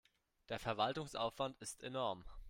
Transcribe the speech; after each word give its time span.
Der 0.49 0.57
Verwaltungsaufwand 0.57 1.59
ist 1.59 1.83
enorm. 1.83 2.25